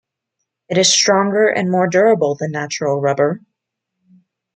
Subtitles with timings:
[0.67, 3.39] It is stronger and more durable than natural rubber.